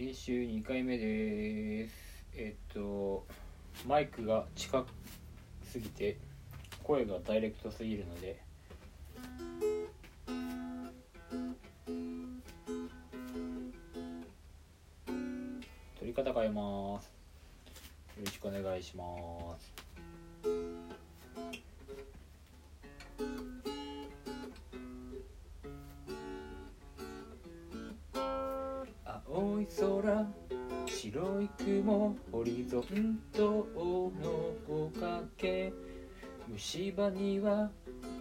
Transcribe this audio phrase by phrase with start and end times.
[0.00, 2.24] 練習2回目です。
[2.34, 3.26] えっと
[3.86, 4.82] マイクが近
[5.62, 6.16] すぎて
[6.82, 8.40] 声がダイレクトすぎるので。
[15.98, 17.12] 取り方変えます。
[18.16, 19.04] よろしくお願いしま
[19.58, 19.79] す。
[29.78, 30.26] 空。
[30.86, 34.10] 白い雲ホリゾントの
[34.68, 35.72] おかげ
[36.48, 37.70] 虫歯には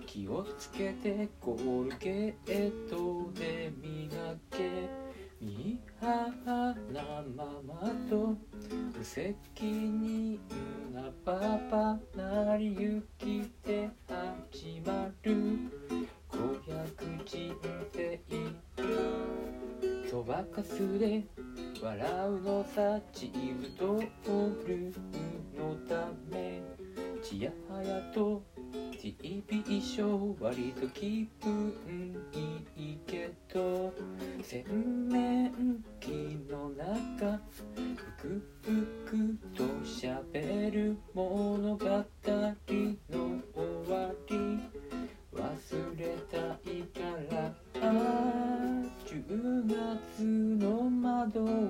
[0.05, 5.09] 気をつけてコールゲートで磨け。
[5.41, 8.36] ミーハーなママと
[8.97, 10.38] 無責任
[10.94, 13.88] なパパなりゆきで
[20.09, 21.23] そばかすで
[21.83, 23.99] 笑うのさチーズとオ
[24.67, 24.91] ル
[25.55, 26.63] のため
[27.21, 28.41] ちやはやと
[28.97, 31.75] TV ショー割と気分
[32.75, 33.93] いいけど
[34.41, 34.66] 洗
[35.09, 35.51] 面
[35.99, 36.07] 器
[36.49, 37.39] の中
[38.17, 38.58] 服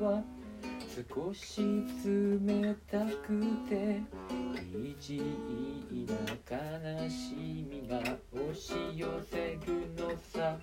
[0.10, 0.24] は。
[1.16, 1.62] 少し
[2.04, 4.02] 冷たくて
[4.76, 5.22] 意地
[6.08, 6.14] な
[6.50, 8.00] 悲しみが
[8.34, 10.58] 押し寄せるのさ。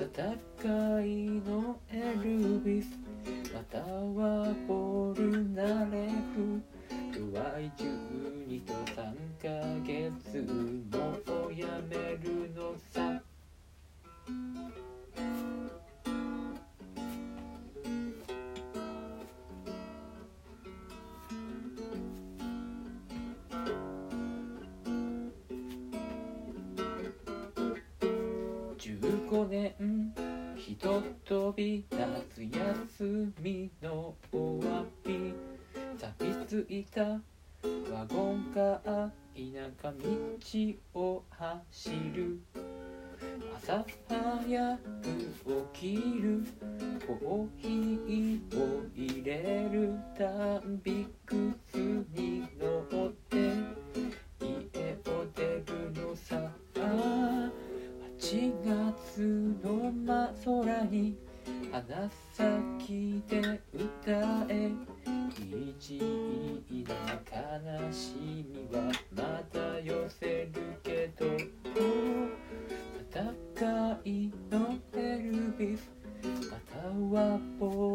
[0.00, 2.98] 戦いのエルビス。
[3.54, 6.60] またはポルナレフ。
[7.12, 8.96] ドワイ12と3
[9.42, 9.48] ヶ
[9.84, 10.40] 月
[10.90, 10.99] も
[28.80, 29.74] 15年
[30.56, 35.34] ひととび夏休みの終わり
[35.98, 42.40] 錆びついたワゴンカー田舎道を走る。
[43.54, 46.42] 朝早く起きる。
[47.06, 47.89] コーヒー
[58.30, 61.18] 4月の真空に
[61.72, 62.46] 花咲
[62.86, 64.70] きで歌え。
[65.76, 66.94] 一位な
[67.26, 68.14] 悲し
[68.48, 68.78] みは
[69.16, 71.26] また寄せるけど。
[73.10, 75.90] 戦いのエルビス。
[76.48, 77.89] またはポル